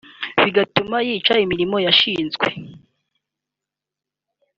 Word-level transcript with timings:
bigatuma 0.43 0.97
yica 1.07 1.33
imirimo 1.45 1.77
yashinzwe 1.85 2.47